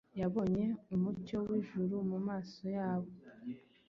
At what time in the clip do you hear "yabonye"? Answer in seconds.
0.19-0.65